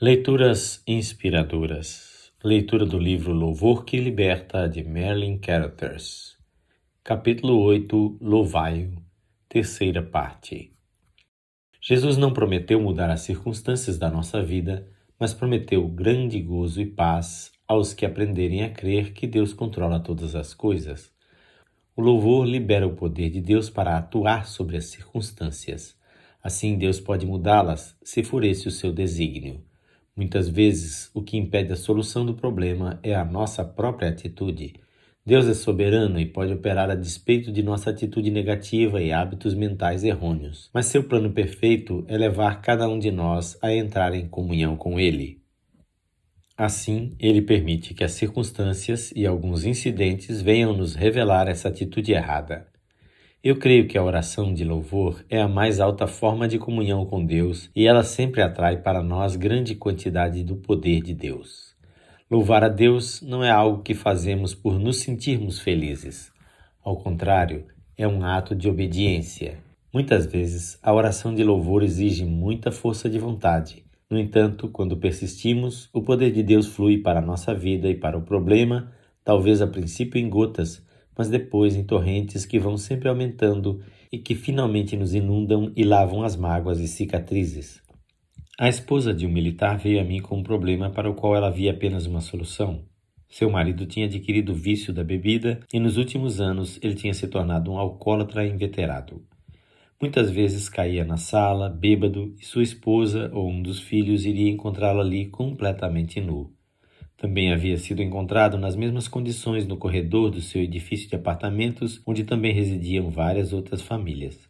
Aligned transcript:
Leituras 0.00 0.80
inspiradoras. 0.86 2.30
Leitura 2.44 2.86
do 2.86 2.96
livro 2.96 3.32
Louvor 3.32 3.84
que 3.84 3.96
Liberta, 3.96 4.68
de 4.68 4.84
Merlin 4.84 5.36
Carothers. 5.38 6.36
Capítulo 7.02 7.58
8 7.58 8.18
Louvai-o, 8.20 9.02
terceira 9.48 10.00
parte. 10.00 10.72
Jesus 11.82 12.16
não 12.16 12.32
prometeu 12.32 12.80
mudar 12.80 13.10
as 13.10 13.22
circunstâncias 13.22 13.98
da 13.98 14.08
nossa 14.08 14.40
vida, 14.40 14.88
mas 15.18 15.34
prometeu 15.34 15.88
grande 15.88 16.40
gozo 16.40 16.80
e 16.80 16.86
paz 16.86 17.50
aos 17.66 17.92
que 17.92 18.06
aprenderem 18.06 18.62
a 18.62 18.70
crer 18.70 19.12
que 19.12 19.26
Deus 19.26 19.52
controla 19.52 19.98
todas 19.98 20.36
as 20.36 20.54
coisas. 20.54 21.12
O 21.96 22.00
louvor 22.00 22.46
libera 22.46 22.86
o 22.86 22.94
poder 22.94 23.30
de 23.30 23.40
Deus 23.40 23.68
para 23.68 23.98
atuar 23.98 24.46
sobre 24.46 24.76
as 24.76 24.84
circunstâncias. 24.84 25.98
Assim, 26.40 26.78
Deus 26.78 27.00
pode 27.00 27.26
mudá-las, 27.26 27.98
se 28.00 28.22
for 28.22 28.44
esse 28.44 28.68
o 28.68 28.70
seu 28.70 28.92
desígnio. 28.92 29.66
Muitas 30.18 30.48
vezes, 30.48 31.12
o 31.14 31.22
que 31.22 31.36
impede 31.36 31.72
a 31.72 31.76
solução 31.76 32.26
do 32.26 32.34
problema 32.34 32.98
é 33.04 33.14
a 33.14 33.24
nossa 33.24 33.64
própria 33.64 34.08
atitude. 34.08 34.74
Deus 35.24 35.46
é 35.46 35.54
soberano 35.54 36.18
e 36.18 36.26
pode 36.26 36.52
operar 36.52 36.90
a 36.90 36.96
despeito 36.96 37.52
de 37.52 37.62
nossa 37.62 37.90
atitude 37.90 38.28
negativa 38.28 39.00
e 39.00 39.12
hábitos 39.12 39.54
mentais 39.54 40.02
errôneos. 40.02 40.70
Mas 40.74 40.86
seu 40.86 41.04
plano 41.04 41.30
perfeito 41.30 42.04
é 42.08 42.18
levar 42.18 42.60
cada 42.60 42.88
um 42.88 42.98
de 42.98 43.12
nós 43.12 43.56
a 43.62 43.72
entrar 43.72 44.12
em 44.12 44.26
comunhão 44.26 44.76
com 44.76 44.98
Ele. 44.98 45.40
Assim, 46.56 47.14
ele 47.20 47.40
permite 47.40 47.94
que 47.94 48.02
as 48.02 48.10
circunstâncias 48.10 49.12
e 49.14 49.24
alguns 49.24 49.64
incidentes 49.64 50.42
venham 50.42 50.76
nos 50.76 50.96
revelar 50.96 51.46
essa 51.46 51.68
atitude 51.68 52.10
errada. 52.10 52.66
Eu 53.48 53.56
creio 53.56 53.88
que 53.88 53.96
a 53.96 54.04
oração 54.04 54.52
de 54.52 54.62
louvor 54.62 55.24
é 55.30 55.40
a 55.40 55.48
mais 55.48 55.80
alta 55.80 56.06
forma 56.06 56.46
de 56.46 56.58
comunhão 56.58 57.06
com 57.06 57.24
Deus 57.24 57.70
e 57.74 57.86
ela 57.86 58.02
sempre 58.02 58.42
atrai 58.42 58.76
para 58.76 59.02
nós 59.02 59.36
grande 59.36 59.74
quantidade 59.74 60.44
do 60.44 60.54
poder 60.54 61.00
de 61.00 61.14
Deus. 61.14 61.74
Louvar 62.30 62.62
a 62.62 62.68
Deus 62.68 63.22
não 63.22 63.42
é 63.42 63.50
algo 63.50 63.82
que 63.82 63.94
fazemos 63.94 64.54
por 64.54 64.78
nos 64.78 64.98
sentirmos 64.98 65.60
felizes. 65.60 66.30
Ao 66.84 66.94
contrário, 66.98 67.64
é 67.96 68.06
um 68.06 68.22
ato 68.22 68.54
de 68.54 68.68
obediência. 68.68 69.56
Muitas 69.90 70.26
vezes, 70.26 70.78
a 70.82 70.92
oração 70.92 71.34
de 71.34 71.42
louvor 71.42 71.82
exige 71.82 72.26
muita 72.26 72.70
força 72.70 73.08
de 73.08 73.18
vontade. 73.18 73.82
No 74.10 74.18
entanto, 74.18 74.68
quando 74.68 74.98
persistimos, 74.98 75.88
o 75.94 76.02
poder 76.02 76.32
de 76.32 76.42
Deus 76.42 76.66
flui 76.66 76.98
para 76.98 77.20
a 77.20 77.24
nossa 77.24 77.54
vida 77.54 77.88
e 77.88 77.94
para 77.94 78.18
o 78.18 78.20
problema, 78.20 78.92
talvez 79.24 79.62
a 79.62 79.66
princípio 79.66 80.20
em 80.20 80.28
gotas, 80.28 80.86
mas 81.18 81.28
depois 81.28 81.74
em 81.74 81.82
torrentes 81.82 82.46
que 82.46 82.60
vão 82.60 82.76
sempre 82.76 83.08
aumentando 83.08 83.82
e 84.10 84.18
que 84.18 84.36
finalmente 84.36 84.96
nos 84.96 85.14
inundam 85.14 85.72
e 85.76 85.82
lavam 85.82 86.22
as 86.22 86.36
mágoas 86.36 86.78
e 86.78 86.86
cicatrizes. 86.86 87.82
A 88.56 88.68
esposa 88.68 89.12
de 89.12 89.26
um 89.26 89.30
militar 89.30 89.76
veio 89.76 90.00
a 90.00 90.04
mim 90.04 90.20
com 90.20 90.38
um 90.38 90.42
problema 90.42 90.90
para 90.90 91.10
o 91.10 91.14
qual 91.14 91.34
ela 91.34 91.50
via 91.50 91.72
apenas 91.72 92.06
uma 92.06 92.20
solução. 92.20 92.84
Seu 93.28 93.50
marido 93.50 93.84
tinha 93.84 94.06
adquirido 94.06 94.52
o 94.52 94.54
vício 94.54 94.92
da 94.92 95.04
bebida 95.04 95.60
e 95.72 95.78
nos 95.78 95.96
últimos 95.96 96.40
anos 96.40 96.78
ele 96.82 96.94
tinha 96.94 97.12
se 97.12 97.28
tornado 97.28 97.70
um 97.70 97.78
alcoólatra 97.78 98.46
inveterado. 98.46 99.22
Muitas 100.00 100.30
vezes 100.30 100.68
caía 100.68 101.04
na 101.04 101.16
sala, 101.16 101.68
bêbado, 101.68 102.32
e 102.40 102.44
sua 102.44 102.62
esposa 102.62 103.30
ou 103.34 103.50
um 103.50 103.60
dos 103.60 103.80
filhos 103.80 104.24
iria 104.24 104.48
encontrá-lo 104.48 105.00
ali 105.00 105.26
completamente 105.26 106.20
nu. 106.20 106.52
Também 107.18 107.52
havia 107.52 107.76
sido 107.76 108.00
encontrado 108.00 108.56
nas 108.56 108.76
mesmas 108.76 109.08
condições 109.08 109.66
no 109.66 109.76
corredor 109.76 110.30
do 110.30 110.40
seu 110.40 110.62
edifício 110.62 111.08
de 111.08 111.16
apartamentos, 111.16 112.00
onde 112.06 112.22
também 112.22 112.52
residiam 112.52 113.10
várias 113.10 113.52
outras 113.52 113.82
famílias. 113.82 114.48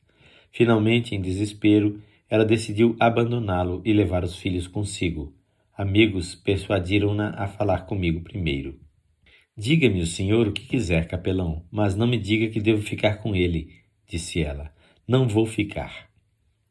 Finalmente, 0.52 1.14
em 1.14 1.20
desespero, 1.20 1.98
ela 2.28 2.44
decidiu 2.44 2.94
abandoná-lo 3.00 3.80
e 3.86 3.92
levar 3.94 4.22
os 4.22 4.36
filhos 4.36 4.68
consigo. 4.68 5.34
Amigos 5.74 6.34
persuadiram-na 6.34 7.30
a 7.42 7.48
falar 7.48 7.86
comigo 7.86 8.20
primeiro. 8.20 8.78
Diga-me 9.56 10.02
o 10.02 10.06
senhor 10.06 10.46
o 10.46 10.52
que 10.52 10.66
quiser, 10.66 11.08
capelão, 11.08 11.64
mas 11.70 11.96
não 11.96 12.06
me 12.06 12.18
diga 12.18 12.48
que 12.48 12.60
devo 12.60 12.82
ficar 12.82 13.14
com 13.22 13.34
ele, 13.34 13.70
disse 14.06 14.42
ela. 14.42 14.70
Não 15.06 15.26
vou 15.26 15.46
ficar. 15.46 16.10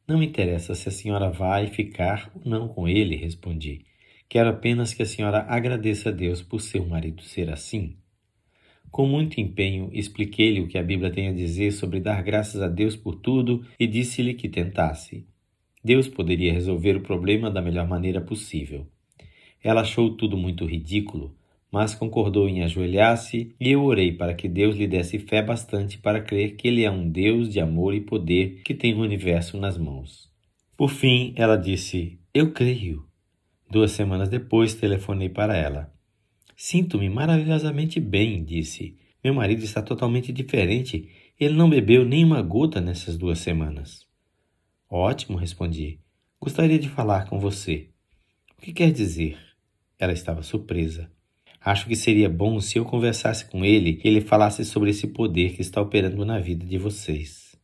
Não 0.08 0.20
me 0.20 0.28
interessa 0.28 0.76
se 0.76 0.88
a 0.88 0.92
senhora 0.92 1.32
vai 1.32 1.66
ficar 1.66 2.32
ou 2.36 2.42
não 2.46 2.68
com 2.68 2.88
ele, 2.88 3.16
respondi. 3.16 3.84
Quero 4.30 4.50
apenas 4.50 4.94
que 4.94 5.02
a 5.02 5.06
senhora 5.06 5.46
agradeça 5.48 6.10
a 6.10 6.12
Deus 6.12 6.42
por 6.42 6.60
seu 6.60 6.86
marido 6.86 7.22
ser 7.24 7.50
assim. 7.50 7.96
Com 8.92 9.08
muito 9.08 9.40
empenho, 9.40 9.90
expliquei-lhe 9.94 10.62
o 10.62 10.68
que 10.68 10.78
a 10.78 10.84
Bíblia 10.84 11.12
tem 11.12 11.28
a 11.28 11.34
dizer 11.34 11.72
sobre 11.72 12.00
dar 12.00 12.22
graças 12.24 12.62
a 12.62 12.68
Deus 12.68 12.96
por 12.96 13.16
tudo 13.16 13.66
e 13.80 13.88
disse-lhe 13.88 14.34
que 14.34 14.50
tentasse. 14.50 15.26
Deus 15.84 16.08
poderia 16.08 16.52
resolver 16.52 16.98
o 16.98 17.02
problema 17.02 17.50
da 17.50 17.62
melhor 17.62 17.88
maneira 17.88 18.20
possível. 18.20 18.88
Ela 19.64 19.82
achou 19.82 20.16
tudo 20.16 20.36
muito 20.36 20.66
ridículo, 20.66 21.36
mas 21.72 21.96
concordou 21.96 22.48
em 22.50 22.64
ajoelhar-se 22.64 23.54
e 23.60 23.72
eu 23.72 23.84
orei 23.84 24.12
para 24.12 24.34
que 24.34 24.48
Deus 24.48 24.76
lhe 24.76 24.88
desse 24.88 25.20
fé 25.20 25.42
bastante 25.42 25.98
para 25.98 26.22
crer 26.22 26.56
que 26.56 26.68
Ele 26.68 26.84
é 26.84 26.92
um 26.92 27.10
Deus 27.10 27.50
de 27.50 27.60
amor 27.60 27.94
e 27.94 28.02
poder 28.02 28.62
que 28.64 28.74
tem 28.74 28.94
o 28.94 29.02
universo 29.02 29.58
nas 29.58 29.78
mãos. 29.78 30.30
Por 30.76 30.90
fim, 30.90 31.34
ela 31.36 31.56
disse: 31.56 32.20
Eu 32.34 32.52
creio. 32.52 33.07
Duas 33.70 33.92
semanas 33.92 34.30
depois, 34.30 34.76
telefonei 34.76 35.30
para 35.30 35.56
ela. 35.56 35.94
Sinto-me 36.56 37.10
maravilhosamente 37.10 38.00
bem, 38.00 38.44
disse. 38.44 38.98
Meu 39.24 39.34
marido 39.34 39.64
está 39.64 39.82
totalmente 39.82 40.32
diferente. 40.32 41.10
Ele 41.40 41.54
não 41.54 41.70
bebeu 41.70 42.06
nem 42.06 42.24
uma 42.24 42.42
gota 42.42 42.80
nessas 42.80 43.18
duas 43.18 43.40
semanas. 43.40 44.08
Ótimo, 44.90 45.38
respondi. 45.38 46.00
Gostaria 46.40 46.80
de 46.80 46.88
falar 46.88 47.28
com 47.28 47.40
você. 47.40 47.90
O 48.58 48.62
que 48.62 48.72
quer 48.72 48.92
dizer? 48.92 49.38
Ela 50.00 50.14
estava 50.14 50.42
surpresa. 50.42 51.12
Acho 51.60 51.88
que 51.88 51.96
seria 51.96 52.30
bom 52.30 52.62
se 52.62 52.80
eu 52.80 52.86
conversasse 52.86 53.46
com 53.50 53.66
ele 53.66 54.00
e 54.04 54.08
ele 54.08 54.22
falasse 54.22 54.64
sobre 54.64 54.92
esse 54.92 55.08
poder 55.08 55.54
que 55.54 55.62
está 55.62 55.82
operando 55.82 56.24
na 56.26 56.40
vida 56.40 56.66
de 56.66 56.78
vocês. 56.78 57.56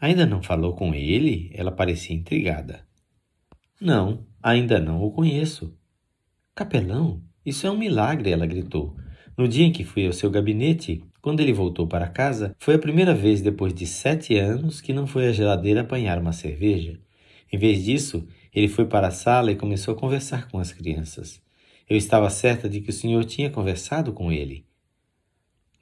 Ainda 0.00 0.26
não 0.26 0.42
falou 0.42 0.74
com 0.74 0.94
ele? 0.94 1.50
Ela 1.54 1.72
parecia 1.72 2.14
intrigada. 2.14 2.86
Não, 3.80 4.26
ainda 4.42 4.78
não 4.80 5.02
o 5.02 5.10
conheço. 5.10 5.74
Capelão, 6.54 7.22
isso 7.44 7.66
é 7.66 7.70
um 7.70 7.78
milagre, 7.78 8.30
ela 8.30 8.46
gritou. 8.46 8.96
No 9.36 9.48
dia 9.48 9.64
em 9.64 9.72
que 9.72 9.84
fui 9.84 10.06
ao 10.06 10.12
seu 10.12 10.30
gabinete, 10.30 11.02
quando 11.22 11.40
ele 11.40 11.52
voltou 11.52 11.86
para 11.86 12.08
casa, 12.08 12.54
foi 12.58 12.74
a 12.74 12.78
primeira 12.78 13.14
vez 13.14 13.40
depois 13.40 13.72
de 13.72 13.86
sete 13.86 14.36
anos 14.36 14.80
que 14.80 14.92
não 14.92 15.06
foi 15.06 15.28
à 15.28 15.32
geladeira 15.32 15.82
apanhar 15.82 16.18
uma 16.18 16.32
cerveja. 16.32 16.98
Em 17.52 17.58
vez 17.58 17.84
disso, 17.84 18.26
ele 18.54 18.68
foi 18.68 18.86
para 18.86 19.08
a 19.08 19.10
sala 19.10 19.50
e 19.50 19.56
começou 19.56 19.94
a 19.94 19.96
conversar 19.96 20.48
com 20.48 20.58
as 20.58 20.72
crianças. 20.72 21.40
Eu 21.88 21.96
estava 21.96 22.30
certa 22.30 22.68
de 22.68 22.80
que 22.80 22.90
o 22.90 22.92
Senhor 22.92 23.24
tinha 23.24 23.50
conversado 23.50 24.12
com 24.12 24.30
ele. 24.30 24.64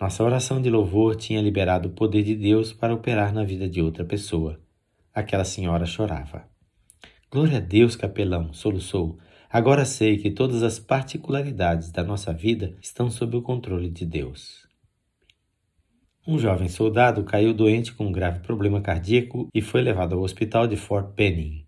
Nossa 0.01 0.23
oração 0.23 0.63
de 0.63 0.71
louvor 0.71 1.17
tinha 1.17 1.43
liberado 1.43 1.89
o 1.89 1.93
poder 1.93 2.23
de 2.23 2.37
Deus 2.37 2.73
para 2.73 2.95
operar 2.95 3.33
na 3.33 3.43
vida 3.43 3.69
de 3.69 3.83
outra 3.83 4.05
pessoa. 4.05 4.61
Aquela 5.13 5.45
senhora 5.45 5.85
chorava. 5.85 6.49
Glória 7.31 7.59
a 7.59 7.61
Deus, 7.61 7.95
capelão, 7.95 8.55
soluçou. 8.55 9.19
Agora 9.51 9.85
sei 9.85 10.17
que 10.17 10.31
todas 10.31 10.63
as 10.63 10.79
particularidades 10.79 11.91
da 11.91 12.03
nossa 12.03 12.33
vida 12.33 12.75
estão 12.81 13.11
sob 13.11 13.37
o 13.37 13.43
controle 13.43 13.91
de 13.91 14.07
Deus. 14.07 14.67
Um 16.27 16.39
jovem 16.39 16.71
soldado 16.71 17.23
caiu 17.25 17.53
doente 17.53 17.93
com 17.93 18.07
um 18.07 18.13
grave 18.13 18.41
problema 18.41 18.81
cardíaco 18.81 19.47
e 19.55 19.61
foi 19.61 19.83
levado 19.83 20.15
ao 20.15 20.23
hospital 20.23 20.67
de 20.67 20.79
Fort 20.79 21.15
Benning. 21.15 21.67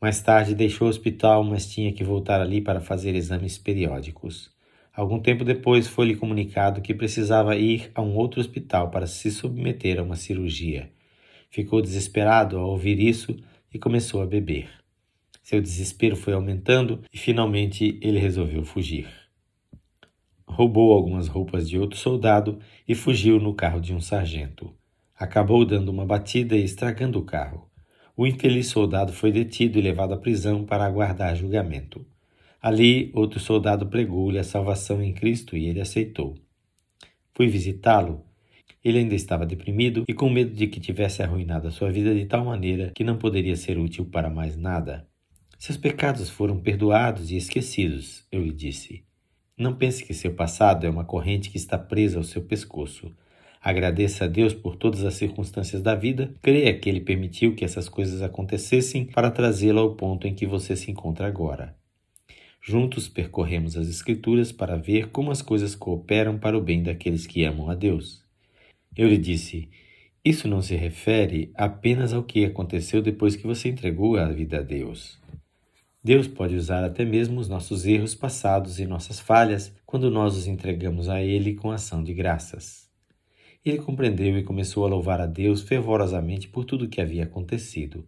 Mais 0.00 0.22
tarde 0.22 0.54
deixou 0.54 0.86
o 0.86 0.90
hospital, 0.90 1.44
mas 1.44 1.70
tinha 1.70 1.92
que 1.92 2.02
voltar 2.02 2.40
ali 2.40 2.62
para 2.62 2.80
fazer 2.80 3.14
exames 3.14 3.58
periódicos. 3.58 4.50
Algum 4.94 5.20
tempo 5.20 5.44
depois 5.44 5.86
foi-lhe 5.86 6.16
comunicado 6.16 6.80
que 6.80 6.94
precisava 6.94 7.54
ir 7.54 7.90
a 7.94 8.00
um 8.00 8.16
outro 8.16 8.40
hospital 8.40 8.90
para 8.90 9.06
se 9.06 9.30
submeter 9.30 10.00
a 10.00 10.02
uma 10.02 10.16
cirurgia. 10.16 10.90
Ficou 11.50 11.82
desesperado 11.82 12.56
ao 12.56 12.70
ouvir 12.70 12.98
isso 12.98 13.36
e 13.70 13.78
começou 13.78 14.22
a 14.22 14.26
beber. 14.26 14.85
Seu 15.46 15.60
desespero 15.60 16.16
foi 16.16 16.32
aumentando 16.32 17.02
e 17.14 17.16
finalmente 17.16 18.00
ele 18.02 18.18
resolveu 18.18 18.64
fugir. 18.64 19.06
Roubou 20.44 20.92
algumas 20.92 21.28
roupas 21.28 21.70
de 21.70 21.78
outro 21.78 21.96
soldado 21.96 22.58
e 22.88 22.96
fugiu 22.96 23.38
no 23.38 23.54
carro 23.54 23.80
de 23.80 23.94
um 23.94 24.00
sargento. 24.00 24.74
Acabou 25.16 25.64
dando 25.64 25.90
uma 25.90 26.04
batida 26.04 26.56
e 26.56 26.64
estragando 26.64 27.20
o 27.20 27.24
carro. 27.24 27.70
O 28.16 28.26
infeliz 28.26 28.66
soldado 28.66 29.12
foi 29.12 29.30
detido 29.30 29.78
e 29.78 29.82
levado 29.82 30.14
à 30.14 30.16
prisão 30.16 30.64
para 30.64 30.84
aguardar 30.84 31.36
julgamento. 31.36 32.04
Ali, 32.60 33.12
outro 33.14 33.38
soldado 33.38 33.86
pregou-lhe 33.86 34.40
a 34.40 34.44
salvação 34.44 35.00
em 35.00 35.14
Cristo 35.14 35.56
e 35.56 35.66
ele 35.66 35.80
aceitou. 35.80 36.34
Fui 37.32 37.46
visitá-lo. 37.46 38.24
Ele 38.84 38.98
ainda 38.98 39.14
estava 39.14 39.46
deprimido 39.46 40.02
e 40.08 40.12
com 40.12 40.28
medo 40.28 40.52
de 40.52 40.66
que 40.66 40.80
tivesse 40.80 41.22
arruinado 41.22 41.68
a 41.68 41.70
sua 41.70 41.92
vida 41.92 42.12
de 42.12 42.26
tal 42.26 42.44
maneira 42.44 42.90
que 42.92 43.04
não 43.04 43.16
poderia 43.16 43.54
ser 43.54 43.78
útil 43.78 44.06
para 44.06 44.28
mais 44.28 44.56
nada. 44.56 45.06
Seus 45.58 45.78
pecados 45.78 46.28
foram 46.28 46.60
perdoados 46.60 47.30
e 47.30 47.36
esquecidos, 47.36 48.24
eu 48.30 48.42
lhe 48.42 48.52
disse. 48.52 49.02
Não 49.56 49.74
pense 49.74 50.04
que 50.04 50.12
seu 50.12 50.34
passado 50.34 50.84
é 50.84 50.90
uma 50.90 51.04
corrente 51.04 51.50
que 51.50 51.56
está 51.56 51.78
presa 51.78 52.18
ao 52.18 52.24
seu 52.24 52.42
pescoço. 52.42 53.10
Agradeça 53.60 54.26
a 54.26 54.28
Deus 54.28 54.52
por 54.52 54.76
todas 54.76 55.02
as 55.02 55.14
circunstâncias 55.14 55.80
da 55.80 55.94
vida, 55.94 56.34
creia 56.42 56.78
que 56.78 56.90
Ele 56.90 57.00
permitiu 57.00 57.54
que 57.54 57.64
essas 57.64 57.88
coisas 57.88 58.20
acontecessem 58.20 59.06
para 59.06 59.30
trazê-lo 59.30 59.80
ao 59.80 59.94
ponto 59.94 60.28
em 60.28 60.34
que 60.34 60.46
você 60.46 60.76
se 60.76 60.90
encontra 60.90 61.26
agora. 61.26 61.74
Juntos 62.60 63.08
percorremos 63.08 63.78
as 63.78 63.88
Escrituras 63.88 64.52
para 64.52 64.76
ver 64.76 65.08
como 65.08 65.30
as 65.30 65.40
coisas 65.40 65.74
cooperam 65.74 66.36
para 66.38 66.56
o 66.56 66.60
bem 66.60 66.82
daqueles 66.82 67.26
que 67.26 67.44
amam 67.44 67.70
a 67.70 67.74
Deus. 67.74 68.22
Eu 68.94 69.08
lhe 69.08 69.16
disse: 69.18 69.70
Isso 70.22 70.46
não 70.46 70.60
se 70.60 70.76
refere 70.76 71.50
apenas 71.54 72.12
ao 72.12 72.22
que 72.22 72.44
aconteceu 72.44 73.00
depois 73.00 73.34
que 73.34 73.46
você 73.46 73.70
entregou 73.70 74.18
a 74.18 74.28
vida 74.28 74.58
a 74.58 74.62
Deus. 74.62 75.18
Deus 76.06 76.28
pode 76.28 76.54
usar 76.54 76.84
até 76.84 77.04
mesmo 77.04 77.40
os 77.40 77.48
nossos 77.48 77.84
erros 77.84 78.14
passados 78.14 78.78
e 78.78 78.86
nossas 78.86 79.18
falhas 79.18 79.74
quando 79.84 80.08
nós 80.08 80.36
os 80.36 80.46
entregamos 80.46 81.08
a 81.08 81.20
Ele 81.20 81.54
com 81.54 81.72
ação 81.72 82.00
de 82.00 82.14
graças. 82.14 82.88
Ele 83.64 83.78
compreendeu 83.78 84.38
e 84.38 84.44
começou 84.44 84.86
a 84.86 84.88
louvar 84.88 85.20
a 85.20 85.26
Deus 85.26 85.62
fervorosamente 85.62 86.46
por 86.46 86.64
tudo 86.64 86.84
o 86.84 86.88
que 86.88 87.00
havia 87.00 87.24
acontecido. 87.24 88.06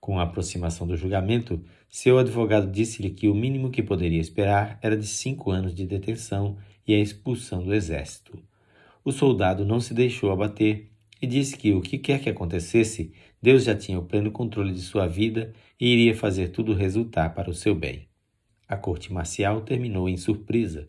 Com 0.00 0.18
a 0.18 0.24
aproximação 0.24 0.88
do 0.88 0.96
julgamento, 0.96 1.62
seu 1.88 2.18
advogado 2.18 2.68
disse-lhe 2.68 3.10
que 3.10 3.28
o 3.28 3.34
mínimo 3.34 3.70
que 3.70 3.80
poderia 3.80 4.20
esperar 4.20 4.76
era 4.82 4.96
de 4.96 5.06
cinco 5.06 5.52
anos 5.52 5.72
de 5.72 5.86
detenção 5.86 6.56
e 6.84 6.94
a 6.94 6.98
expulsão 6.98 7.62
do 7.62 7.72
exército. 7.72 8.42
O 9.04 9.12
soldado 9.12 9.64
não 9.64 9.78
se 9.78 9.94
deixou 9.94 10.32
abater 10.32 10.90
e 11.20 11.26
disse 11.26 11.56
que 11.56 11.72
o 11.72 11.80
que 11.80 11.98
quer 11.98 12.20
que 12.20 12.28
acontecesse, 12.28 13.12
Deus 13.40 13.64
já 13.64 13.74
tinha 13.74 13.98
o 13.98 14.04
pleno 14.04 14.30
controle 14.30 14.72
de 14.72 14.80
sua 14.80 15.06
vida 15.06 15.52
e 15.80 15.88
iria 15.88 16.14
fazer 16.14 16.48
tudo 16.48 16.74
resultar 16.74 17.34
para 17.34 17.50
o 17.50 17.54
seu 17.54 17.74
bem. 17.74 18.08
A 18.68 18.76
corte 18.76 19.12
marcial 19.12 19.60
terminou 19.60 20.08
em 20.08 20.16
surpresa. 20.16 20.88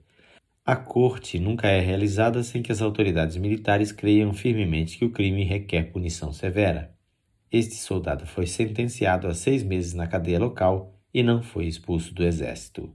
A 0.66 0.76
corte 0.76 1.40
nunca 1.40 1.68
é 1.68 1.80
realizada 1.80 2.44
sem 2.44 2.62
que 2.62 2.72
as 2.72 2.82
autoridades 2.82 3.38
militares 3.38 3.92
creiam 3.92 4.34
firmemente 4.34 4.98
que 4.98 5.06
o 5.06 5.12
crime 5.12 5.44
requer 5.44 5.92
punição 5.92 6.34
severa. 6.34 6.94
Este 7.50 7.76
soldado 7.76 8.26
foi 8.26 8.46
sentenciado 8.46 9.28
a 9.28 9.34
seis 9.34 9.64
meses 9.64 9.94
na 9.94 10.08
cadeia 10.08 10.40
local 10.40 10.94
e 11.14 11.24
não 11.24 11.42
foi 11.42 11.66
expulso 11.66 12.14
do 12.14 12.26
exército. 12.26 12.94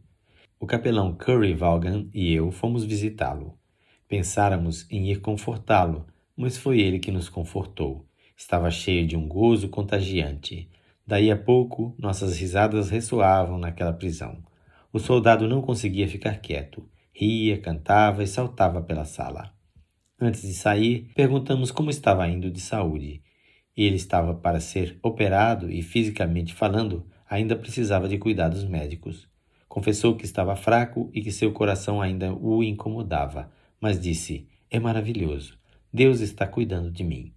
O 0.60 0.66
capelão 0.66 1.14
Curry 1.14 1.54
Vaughan 1.54 2.08
e 2.12 2.32
eu 2.32 2.50
fomos 2.50 2.84
visitá-lo. 2.84 3.58
Pensáramos 4.06 4.86
em 4.90 5.10
ir 5.10 5.20
confortá-lo, 5.20 6.06
mas 6.42 6.56
foi 6.56 6.80
ele 6.80 6.98
que 6.98 7.12
nos 7.12 7.28
confortou. 7.28 8.04
Estava 8.36 8.68
cheio 8.68 9.06
de 9.06 9.16
um 9.16 9.28
gozo 9.28 9.68
contagiante. 9.68 10.68
Daí 11.06 11.30
a 11.30 11.36
pouco, 11.36 11.94
nossas 11.96 12.36
risadas 12.36 12.90
ressoavam 12.90 13.58
naquela 13.58 13.92
prisão. 13.92 14.42
O 14.92 14.98
soldado 14.98 15.46
não 15.46 15.62
conseguia 15.62 16.08
ficar 16.08 16.40
quieto. 16.40 16.84
Ria, 17.14 17.60
cantava 17.60 18.24
e 18.24 18.26
saltava 18.26 18.82
pela 18.82 19.04
sala. 19.04 19.52
Antes 20.20 20.42
de 20.42 20.52
sair, 20.52 21.12
perguntamos 21.14 21.70
como 21.70 21.90
estava 21.90 22.26
indo 22.26 22.50
de 22.50 22.60
saúde. 22.60 23.22
Ele 23.76 23.94
estava 23.94 24.34
para 24.34 24.58
ser 24.58 24.98
operado 25.00 25.70
e, 25.70 25.80
fisicamente 25.80 26.52
falando, 26.52 27.06
ainda 27.30 27.54
precisava 27.54 28.08
de 28.08 28.18
cuidados 28.18 28.64
médicos. 28.64 29.28
Confessou 29.68 30.16
que 30.16 30.24
estava 30.24 30.56
fraco 30.56 31.08
e 31.14 31.22
que 31.22 31.30
seu 31.30 31.52
coração 31.52 32.02
ainda 32.02 32.34
o 32.34 32.64
incomodava, 32.64 33.48
mas 33.80 34.00
disse: 34.00 34.48
É 34.68 34.80
maravilhoso. 34.80 35.61
Deus 35.92 36.20
está 36.20 36.46
cuidando 36.46 36.90
de 36.90 37.04
mim. 37.04 37.32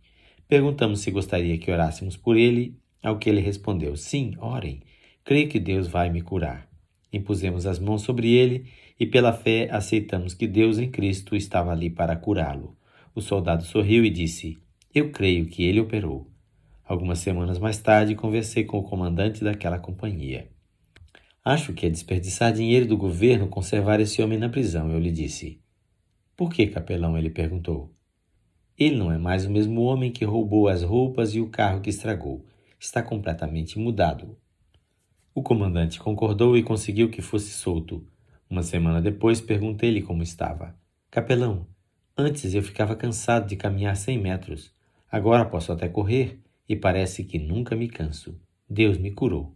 Perguntamos 0.48 1.02
se 1.02 1.12
gostaria 1.12 1.58
que 1.58 1.72
orássemos 1.72 2.16
por 2.16 2.38
ele, 2.38 2.78
ao 3.04 3.18
que 3.18 3.30
ele 3.30 3.42
respondeu: 3.42 3.96
Sim, 3.98 4.34
orem. 4.40 4.82
Creio 5.24 5.50
que 5.50 5.60
Deus 5.60 5.88
vai 5.88 6.10
me 6.10 6.22
curar. 6.22 6.70
Impusemos 7.12 7.66
as 7.66 7.80
mãos 7.80 8.04
sobre 8.04 8.32
ele 8.32 8.68
e, 9.00 9.06
pela 9.06 9.34
fé, 9.34 9.68
aceitamos 9.72 10.34
que 10.34 10.48
Deus 10.48 10.78
em 10.78 10.90
Cristo 10.90 11.36
estava 11.36 11.72
ali 11.72 11.90
para 11.90 12.16
curá-lo. 12.16 12.78
O 13.14 13.22
soldado 13.22 13.64
sorriu 13.64 14.06
e 14.06 14.10
disse: 14.10 14.58
Eu 14.94 15.12
creio 15.12 15.48
que 15.48 15.64
ele 15.64 15.80
operou. 15.80 16.30
Algumas 16.84 17.20
semanas 17.20 17.58
mais 17.58 17.80
tarde, 17.80 18.16
conversei 18.16 18.64
com 18.64 18.78
o 18.78 18.84
comandante 18.84 19.44
daquela 19.44 19.80
companhia. 19.80 20.48
Acho 21.44 21.74
que 21.74 21.86
é 21.86 21.90
desperdiçar 21.90 22.54
dinheiro 22.54 22.86
do 22.86 22.98
governo 22.98 23.48
conservar 23.48 24.00
esse 24.00 24.22
homem 24.22 24.38
na 24.38 24.50
prisão, 24.50 24.92
eu 24.92 25.00
lhe 25.00 25.12
disse. 25.12 25.60
Por 26.36 26.52
que, 26.52 26.68
capelão? 26.68 27.18
ele 27.18 27.30
perguntou. 27.30 27.95
Ele 28.78 28.98
não 28.98 29.12
é 29.12 29.18
mais 29.18 29.46
o 29.46 29.50
mesmo 29.50 29.82
homem 29.84 30.12
que 30.12 30.26
roubou 30.26 30.68
as 30.68 30.84
roupas 30.84 31.34
e 31.34 31.40
o 31.40 31.50
carro 31.50 31.80
que 31.80 31.90
estragou. 31.90 32.46
Está 32.78 33.02
completamente 33.02 33.80
mudado. 33.80 34.38
O 35.34 35.42
comandante 35.42 36.00
concordou 36.00 36.58
e 36.58 36.64
conseguiu 36.64 37.10
que 37.10 37.22
fosse 37.22 37.52
solto. 37.52 38.06
Uma 38.50 38.64
semana 38.64 39.02
depois 39.02 39.40
perguntei-lhe 39.40 40.02
como 40.02 40.22
estava. 40.22 40.76
Capelão, 41.10 41.66
antes 42.18 42.54
eu 42.54 42.62
ficava 42.62 42.96
cansado 42.96 43.48
de 43.48 43.56
caminhar 43.56 43.96
cem 43.96 44.20
metros. 44.20 44.74
Agora 45.10 45.46
posso 45.46 45.72
até 45.72 45.88
correr 45.88 46.40
e 46.68 46.76
parece 46.76 47.24
que 47.24 47.40
nunca 47.40 47.76
me 47.76 47.88
canso. 47.88 48.38
Deus 48.70 48.98
me 48.98 49.12
curou. 49.12 49.56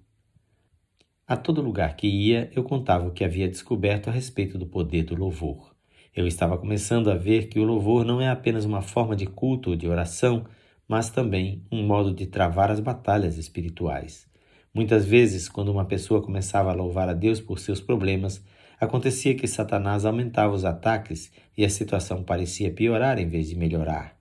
A 1.28 1.36
todo 1.36 1.62
lugar 1.62 1.96
que 1.96 2.08
ia, 2.08 2.50
eu 2.56 2.64
contava 2.64 3.08
o 3.08 3.12
que 3.12 3.24
havia 3.24 3.48
descoberto 3.48 4.10
a 4.10 4.14
respeito 4.14 4.58
do 4.58 4.66
poder 4.66 5.04
do 5.04 5.16
louvor. 5.16 5.76
Eu 6.16 6.26
estava 6.26 6.58
começando 6.58 7.12
a 7.12 7.16
ver 7.16 7.50
que 7.50 7.60
o 7.60 7.64
louvor 7.64 8.04
não 8.04 8.20
é 8.20 8.30
apenas 8.30 8.66
uma 8.66 8.82
forma 8.82 9.16
de 9.16 9.28
culto 9.28 9.70
ou 9.70 9.76
de 9.76 9.88
oração, 9.88 10.44
mas 10.88 11.12
também 11.12 11.64
um 11.72 11.86
modo 11.86 12.12
de 12.12 12.26
travar 12.26 12.72
as 12.72 12.80
batalhas 12.80 13.38
espirituais. 13.38 14.28
Muitas 14.74 15.06
vezes, 15.06 15.48
quando 15.48 15.72
uma 15.72 15.86
pessoa 15.86 16.22
começava 16.22 16.72
a 16.72 16.76
louvar 16.76 17.08
a 17.10 17.14
Deus 17.14 17.40
por 17.40 17.60
seus 17.60 17.80
problemas, 17.80 18.44
acontecia 18.80 19.36
que 19.36 19.48
Satanás 19.48 20.04
aumentava 20.04 20.54
os 20.54 20.66
ataques 20.66 21.32
e 21.56 21.64
a 21.64 21.70
situação 21.70 22.24
parecia 22.24 22.72
piorar 22.72 23.20
em 23.20 23.28
vez 23.28 23.48
de 23.48 23.56
melhorar. 23.56 24.18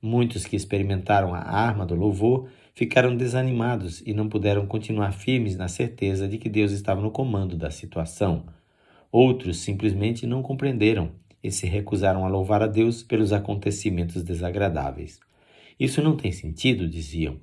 Muitos 0.00 0.46
que 0.46 0.56
experimentaram 0.56 1.34
a 1.34 1.40
arma 1.40 1.84
do 1.84 1.94
louvor 1.94 2.48
ficaram 2.74 3.14
desanimados 3.14 4.02
e 4.06 4.14
não 4.14 4.26
puderam 4.26 4.66
continuar 4.66 5.12
firmes 5.12 5.54
na 5.54 5.68
certeza 5.68 6.26
de 6.26 6.38
que 6.38 6.48
Deus 6.48 6.72
estava 6.72 7.02
no 7.02 7.10
comando 7.10 7.56
da 7.56 7.70
situação. 7.70 8.46
Outros 9.12 9.58
simplesmente 9.58 10.26
não 10.26 10.42
compreenderam 10.42 11.10
e 11.46 11.52
se 11.52 11.66
recusaram 11.66 12.24
a 12.24 12.28
louvar 12.28 12.60
a 12.62 12.66
Deus 12.66 13.02
pelos 13.02 13.32
acontecimentos 13.32 14.24
desagradáveis. 14.24 15.20
Isso 15.78 16.02
não 16.02 16.16
tem 16.16 16.32
sentido, 16.32 16.88
diziam. 16.88 17.38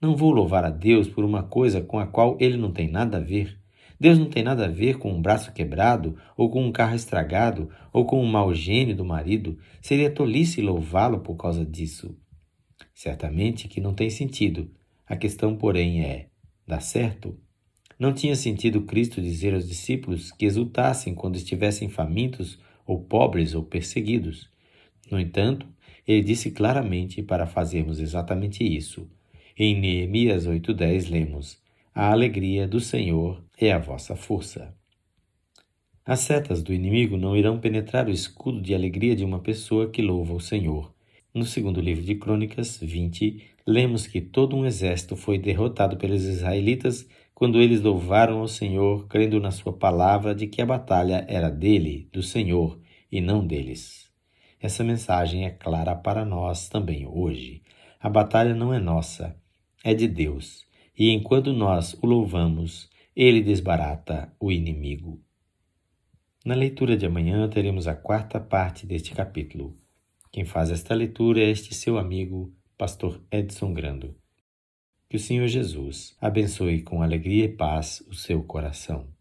Não 0.00 0.14
vou 0.14 0.30
louvar 0.30 0.64
a 0.64 0.70
Deus 0.70 1.08
por 1.08 1.24
uma 1.24 1.42
coisa 1.42 1.80
com 1.80 1.98
a 1.98 2.06
qual 2.06 2.36
ele 2.38 2.56
não 2.56 2.70
tem 2.70 2.88
nada 2.88 3.18
a 3.18 3.20
ver. 3.20 3.58
Deus 3.98 4.16
não 4.16 4.26
tem 4.26 4.44
nada 4.44 4.66
a 4.66 4.68
ver 4.68 4.98
com 4.98 5.12
um 5.12 5.20
braço 5.20 5.52
quebrado, 5.52 6.16
ou 6.36 6.48
com 6.48 6.64
um 6.64 6.70
carro 6.70 6.94
estragado, 6.94 7.68
ou 7.92 8.04
com 8.04 8.22
um 8.22 8.26
mau 8.26 8.54
gênio 8.54 8.94
do 8.94 9.04
marido. 9.04 9.58
Seria 9.82 10.08
tolice 10.08 10.60
louvá-lo 10.60 11.18
por 11.18 11.34
causa 11.34 11.64
disso. 11.64 12.16
Certamente 12.94 13.66
que 13.66 13.80
não 13.80 13.92
tem 13.92 14.08
sentido. 14.08 14.70
A 15.04 15.16
questão, 15.16 15.56
porém, 15.56 16.02
é: 16.02 16.28
dá 16.64 16.78
certo? 16.78 17.36
Não 17.98 18.12
tinha 18.12 18.36
sentido 18.36 18.82
Cristo 18.82 19.20
dizer 19.20 19.52
aos 19.52 19.66
discípulos 19.66 20.30
que 20.30 20.46
exultassem 20.46 21.12
quando 21.12 21.34
estivessem 21.34 21.88
famintos 21.88 22.60
ou 22.88 22.98
pobres 22.98 23.54
ou 23.54 23.62
perseguidos. 23.62 24.48
No 25.10 25.20
entanto, 25.20 25.66
ele 26.06 26.22
disse 26.22 26.50
claramente 26.50 27.22
para 27.22 27.46
fazermos 27.46 28.00
exatamente 28.00 28.64
isso. 28.64 29.06
Em 29.56 29.78
Neemias 29.78 30.46
8:10 30.46 31.10
lemos: 31.10 31.58
A 31.94 32.10
alegria 32.10 32.66
do 32.66 32.80
Senhor 32.80 33.44
é 33.58 33.70
a 33.70 33.78
vossa 33.78 34.16
força. 34.16 34.74
As 36.04 36.20
setas 36.20 36.62
do 36.62 36.72
inimigo 36.72 37.18
não 37.18 37.36
irão 37.36 37.60
penetrar 37.60 38.08
o 38.08 38.10
escudo 38.10 38.62
de 38.62 38.74
alegria 38.74 39.14
de 39.14 39.24
uma 39.24 39.40
pessoa 39.40 39.90
que 39.90 40.00
louva 40.00 40.32
o 40.32 40.40
Senhor. 40.40 40.90
No 41.34 41.44
segundo 41.44 41.82
livro 41.82 42.02
de 42.02 42.14
Crônicas 42.14 42.78
20, 42.80 43.42
lemos 43.66 44.06
que 44.06 44.22
todo 44.22 44.56
um 44.56 44.64
exército 44.64 45.14
foi 45.14 45.38
derrotado 45.38 45.98
pelos 45.98 46.24
israelitas 46.24 47.06
quando 47.38 47.60
eles 47.60 47.80
louvaram 47.80 48.40
ao 48.40 48.48
Senhor, 48.48 49.06
crendo 49.06 49.38
na 49.38 49.52
sua 49.52 49.72
palavra 49.72 50.34
de 50.34 50.48
que 50.48 50.60
a 50.60 50.66
batalha 50.66 51.24
era 51.28 51.48
dele, 51.48 52.08
do 52.12 52.20
Senhor, 52.20 52.80
e 53.12 53.20
não 53.20 53.46
deles. 53.46 54.10
Essa 54.60 54.82
mensagem 54.82 55.44
é 55.44 55.50
clara 55.50 55.94
para 55.94 56.24
nós 56.24 56.68
também 56.68 57.06
hoje. 57.06 57.62
A 58.00 58.10
batalha 58.10 58.56
não 58.56 58.74
é 58.74 58.80
nossa, 58.80 59.40
é 59.84 59.94
de 59.94 60.08
Deus, 60.08 60.66
e 60.98 61.12
enquanto 61.12 61.52
nós 61.52 61.96
o 62.02 62.08
louvamos, 62.08 62.90
ele 63.14 63.40
desbarata 63.40 64.34
o 64.40 64.50
inimigo. 64.50 65.22
Na 66.44 66.56
leitura 66.56 66.96
de 66.96 67.06
amanhã 67.06 67.48
teremos 67.48 67.86
a 67.86 67.94
quarta 67.94 68.40
parte 68.40 68.84
deste 68.84 69.14
capítulo. 69.14 69.78
Quem 70.32 70.44
faz 70.44 70.72
esta 70.72 70.92
leitura 70.92 71.38
é 71.38 71.48
este 71.48 71.72
seu 71.72 71.98
amigo, 71.98 72.52
Pastor 72.76 73.22
Edson 73.30 73.72
Grando. 73.72 74.16
Que 75.10 75.16
o 75.16 75.20
Senhor 75.20 75.48
Jesus 75.48 76.14
abençoe 76.20 76.82
com 76.82 77.02
alegria 77.02 77.46
e 77.46 77.48
paz 77.48 78.02
o 78.08 78.14
seu 78.14 78.42
coração. 78.42 79.17